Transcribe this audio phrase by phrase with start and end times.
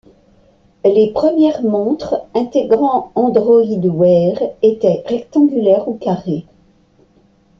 [0.83, 6.47] Les premières montres intégrant Android wear étaient rectangulaires ou carrées.